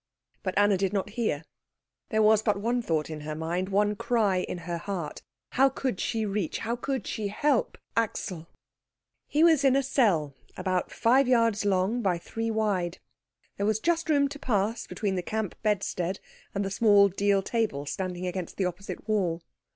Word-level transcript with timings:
But 0.41 0.57
Anna 0.57 0.77
did 0.77 0.93
not 0.93 1.11
hear. 1.11 1.43
There 2.09 2.23
was 2.23 2.41
but 2.41 2.57
one 2.59 2.81
thought 2.81 3.11
in 3.11 3.21
her 3.21 3.35
mind, 3.35 3.69
one 3.69 3.95
cry 3.95 4.37
in 4.37 4.57
her 4.65 4.79
heart 4.79 5.21
how 5.51 5.69
could 5.69 5.99
she 5.99 6.25
reach, 6.25 6.57
how 6.57 6.75
could 6.75 7.05
she 7.05 7.27
help, 7.27 7.77
Axel? 7.95 8.47
He 9.27 9.43
was 9.43 9.63
in 9.63 9.75
a 9.75 9.83
cell 9.83 10.33
about 10.57 10.91
five 10.91 11.27
yards 11.27 11.65
long 11.65 12.01
by 12.01 12.17
three 12.17 12.49
wide. 12.49 12.97
There 13.57 13.65
was 13.67 13.79
just 13.79 14.09
room 14.09 14.27
to 14.29 14.39
pass 14.39 14.87
between 14.87 15.13
the 15.13 15.21
camp 15.21 15.53
bedstead 15.61 16.19
and 16.55 16.65
the 16.65 16.71
small 16.71 17.07
deal 17.07 17.43
table 17.43 17.85
standing 17.85 18.25
against 18.25 18.57
the 18.57 18.65
opposite 18.65 19.07
wall. 19.07 19.43